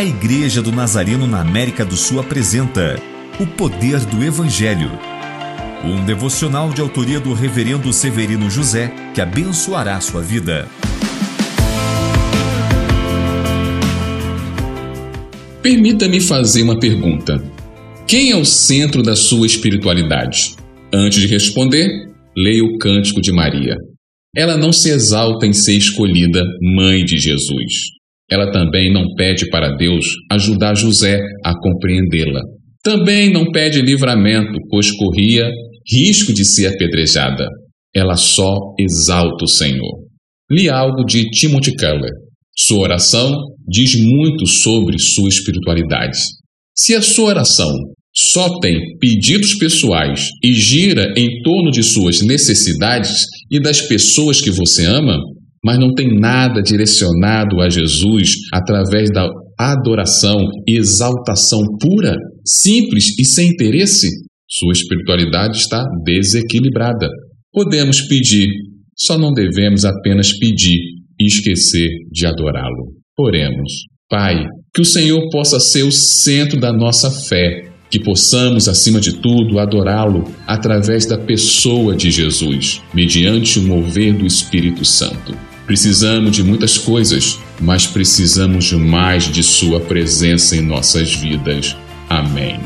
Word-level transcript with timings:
A 0.00 0.02
Igreja 0.02 0.62
do 0.62 0.72
Nazareno 0.72 1.26
na 1.26 1.42
América 1.42 1.84
do 1.84 1.94
Sul 1.94 2.20
apresenta 2.20 2.98
O 3.38 3.46
Poder 3.46 4.00
do 4.06 4.24
Evangelho. 4.24 4.90
Um 5.84 6.02
devocional 6.06 6.70
de 6.70 6.80
autoria 6.80 7.20
do 7.20 7.34
Reverendo 7.34 7.92
Severino 7.92 8.48
José 8.48 8.90
que 9.14 9.20
abençoará 9.20 10.00
sua 10.00 10.22
vida. 10.22 10.66
Permita-me 15.62 16.18
fazer 16.18 16.62
uma 16.62 16.80
pergunta. 16.80 17.36
Quem 18.08 18.30
é 18.30 18.36
o 18.36 18.44
centro 18.46 19.02
da 19.02 19.14
sua 19.14 19.46
espiritualidade? 19.46 20.56
Antes 20.90 21.20
de 21.20 21.26
responder, 21.26 21.90
leia 22.34 22.64
o 22.64 22.78
Cântico 22.78 23.20
de 23.20 23.32
Maria. 23.32 23.76
Ela 24.34 24.56
não 24.56 24.72
se 24.72 24.88
exalta 24.88 25.46
em 25.46 25.52
ser 25.52 25.74
escolhida 25.74 26.42
mãe 26.62 27.04
de 27.04 27.18
Jesus. 27.18 27.99
Ela 28.30 28.50
também 28.50 28.92
não 28.92 29.04
pede 29.16 29.48
para 29.50 29.76
Deus 29.76 30.06
ajudar 30.30 30.74
José 30.74 31.20
a 31.44 31.52
compreendê-la. 31.58 32.40
Também 32.82 33.30
não 33.30 33.50
pede 33.50 33.82
livramento, 33.82 34.58
pois 34.70 34.90
corria 34.92 35.50
risco 35.92 36.32
de 36.32 36.44
ser 36.44 36.68
apedrejada. 36.68 37.46
Ela 37.94 38.16
só 38.16 38.56
exalta 38.78 39.44
o 39.44 39.48
Senhor. 39.48 40.04
Li 40.50 40.68
algo 40.68 41.04
de 41.04 41.28
Timothy 41.30 41.74
Keller. 41.74 42.12
Sua 42.56 42.80
oração 42.80 43.34
diz 43.68 43.94
muito 43.96 44.46
sobre 44.46 44.98
sua 44.98 45.28
espiritualidade. 45.28 46.18
Se 46.74 46.94
a 46.94 47.02
sua 47.02 47.30
oração 47.30 47.72
só 48.14 48.58
tem 48.60 48.78
pedidos 48.98 49.54
pessoais 49.54 50.28
e 50.42 50.52
gira 50.52 51.12
em 51.16 51.42
torno 51.42 51.70
de 51.70 51.82
suas 51.82 52.20
necessidades 52.22 53.24
e 53.50 53.60
das 53.60 53.80
pessoas 53.82 54.40
que 54.40 54.50
você 54.50 54.84
ama, 54.84 55.16
mas 55.64 55.78
não 55.78 55.92
tem 55.94 56.18
nada 56.18 56.62
direcionado 56.62 57.60
a 57.60 57.68
Jesus 57.68 58.36
através 58.52 59.10
da 59.10 59.28
adoração 59.58 60.38
e 60.66 60.76
exaltação 60.76 61.60
pura, 61.80 62.16
simples 62.44 63.18
e 63.18 63.24
sem 63.24 63.50
interesse, 63.50 64.08
sua 64.48 64.72
espiritualidade 64.72 65.58
está 65.58 65.84
desequilibrada. 66.04 67.08
Podemos 67.52 68.00
pedir, 68.02 68.48
só 68.96 69.18
não 69.18 69.32
devemos 69.32 69.84
apenas 69.84 70.32
pedir 70.38 70.80
e 71.20 71.26
esquecer 71.26 71.88
de 72.10 72.26
adorá-lo. 72.26 72.94
Oremos. 73.18 73.70
Pai, 74.08 74.44
que 74.74 74.80
o 74.80 74.84
Senhor 74.84 75.20
possa 75.30 75.60
ser 75.60 75.82
o 75.82 75.92
centro 75.92 76.58
da 76.58 76.72
nossa 76.72 77.10
fé, 77.10 77.69
que 77.90 77.98
possamos, 77.98 78.68
acima 78.68 79.00
de 79.00 79.14
tudo, 79.14 79.58
adorá-lo 79.58 80.32
através 80.46 81.04
da 81.04 81.18
pessoa 81.18 81.96
de 81.96 82.10
Jesus, 82.10 82.80
mediante 82.94 83.58
o 83.58 83.62
mover 83.62 84.14
do 84.14 84.24
Espírito 84.24 84.84
Santo. 84.84 85.36
Precisamos 85.66 86.34
de 86.34 86.42
muitas 86.42 86.78
coisas, 86.78 87.38
mas 87.60 87.86
precisamos 87.86 88.72
mais 88.72 89.24
de 89.24 89.42
Sua 89.42 89.80
presença 89.80 90.56
em 90.56 90.60
nossas 90.60 91.14
vidas. 91.14 91.76
Amém. 92.08 92.58